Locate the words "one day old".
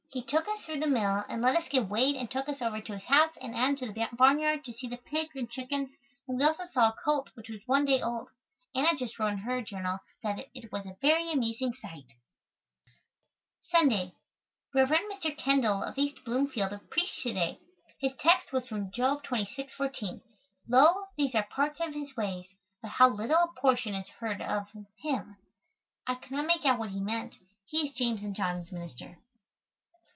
7.65-8.27